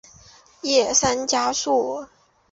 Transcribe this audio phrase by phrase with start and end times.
[0.61, 2.07] 叶山嘉树。